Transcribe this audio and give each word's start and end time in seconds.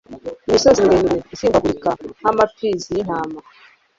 imisozi 0.47 0.79
miremire 0.85 1.17
isimbagurika 1.35 1.89
nk’amapfizi 2.19 2.87
y’intama 2.95 3.39